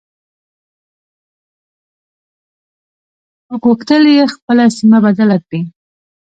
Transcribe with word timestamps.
غوښتل 3.61 4.03
يې 4.15 4.25
خپله 4.33 4.65
سيمه 4.77 4.97
بدله 5.05 5.37
کړي. 5.45 5.61